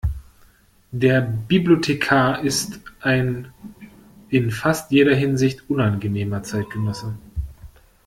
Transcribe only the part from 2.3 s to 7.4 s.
ist ein in fast jeder Hinsicht unangenehmer Zeitgenosse.